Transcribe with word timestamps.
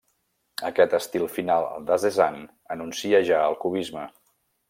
Aquest 0.69 0.95
estil 0.99 1.25
final 1.33 1.67
de 1.91 1.99
Cézanne 2.05 2.49
anuncia 2.77 3.23
ja 3.31 3.45
el 3.51 3.61
cubisme. 3.67 4.09